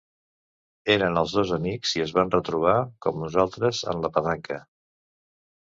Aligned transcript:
Eren 0.93 1.19
els 1.21 1.35
dos 1.39 1.51
amics 1.59 1.93
i 1.99 2.03
es 2.07 2.15
van 2.17 2.33
retrobar, 2.39 2.75
com 3.07 3.23
nosaltres, 3.27 3.87
en 3.95 4.05
la 4.07 4.13
petanca... 4.19 4.63